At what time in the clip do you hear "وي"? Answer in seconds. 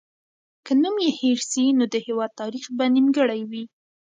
3.49-3.63